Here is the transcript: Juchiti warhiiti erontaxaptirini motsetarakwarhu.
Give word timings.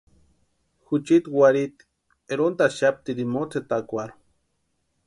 Juchiti 0.87 1.33
warhiiti 1.41 1.87
erontaxaptirini 2.37 3.31
motsetarakwarhu. 3.37 4.21